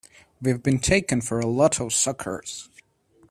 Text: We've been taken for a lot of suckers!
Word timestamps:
We've 0.41 0.63
been 0.63 0.79
taken 0.79 1.21
for 1.21 1.39
a 1.39 1.45
lot 1.45 1.79
of 1.79 1.93
suckers! 1.93 2.71